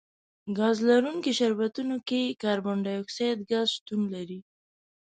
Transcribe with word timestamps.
ګاز 0.57 0.77
لرونکي 0.89 1.31
شربتونو 1.39 1.95
کې 2.07 2.21
کاربن 2.43 2.77
ډای 2.85 2.97
اکسایډ 3.01 3.37
ګاز 3.51 3.67
شتون 3.75 4.01
لري. 4.13 4.39